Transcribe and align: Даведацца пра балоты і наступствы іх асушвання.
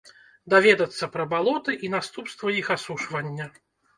Даведацца 0.53 1.09
пра 1.15 1.25
балоты 1.33 1.75
і 1.87 1.91
наступствы 1.95 2.49
іх 2.61 2.67
асушвання. 2.79 3.45